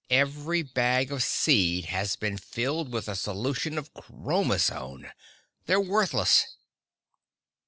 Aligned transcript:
"Every 0.09 0.63
bag 0.63 1.11
of 1.11 1.21
seed 1.21 1.85
has 1.85 2.15
been 2.15 2.35
filled 2.39 2.91
with 2.91 3.07
a 3.07 3.15
solution 3.15 3.77
of 3.77 3.93
chromazone! 3.93 5.11
They're 5.67 5.79
worthless!" 5.79 6.57